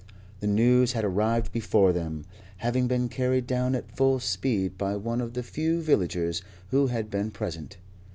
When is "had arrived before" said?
0.93-1.93